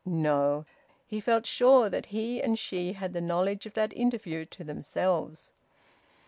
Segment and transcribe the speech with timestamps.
[0.03, 0.65] No!
[1.05, 5.51] He felt sure that he and she had the knowledge of that interview to themselves.